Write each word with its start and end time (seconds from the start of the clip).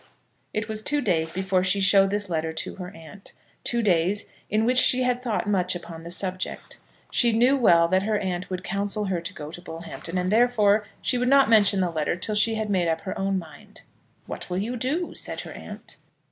It 0.51 0.67
was 0.67 0.81
two 0.81 0.99
days 0.99 1.31
before 1.31 1.63
she 1.63 1.79
showed 1.79 2.09
this 2.09 2.27
letter 2.27 2.53
to 2.53 2.75
her 2.77 2.89
aunt 2.95 3.33
two 3.63 3.83
days 3.83 4.31
in 4.49 4.65
which 4.65 4.79
she 4.79 5.03
had 5.03 5.21
thought 5.21 5.47
much 5.47 5.75
upon 5.75 6.01
the 6.01 6.09
subject. 6.09 6.79
She 7.11 7.31
knew 7.37 7.55
well 7.55 7.87
that 7.89 8.01
her 8.01 8.17
aunt 8.17 8.49
would 8.49 8.63
counsel 8.63 9.05
her 9.05 9.21
to 9.21 9.31
go 9.35 9.51
to 9.51 9.61
Bullhampton, 9.61 10.17
and, 10.17 10.31
therefore, 10.31 10.87
she 11.03 11.19
would 11.19 11.29
not 11.29 11.51
mention 11.51 11.81
the 11.81 11.91
letter 11.91 12.15
till 12.15 12.33
she 12.33 12.55
had 12.55 12.67
made 12.67 12.87
up 12.87 13.01
her 13.01 13.15
own 13.15 13.37
mind. 13.37 13.83
"What 14.25 14.49
will 14.49 14.59
you 14.59 14.75
do?" 14.75 15.13
said 15.13 15.41
her 15.41 15.51
aunt. 15.51 15.97